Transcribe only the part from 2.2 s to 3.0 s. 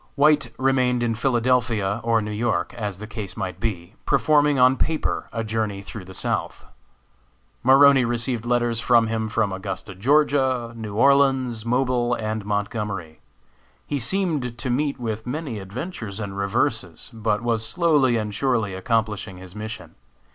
New York, as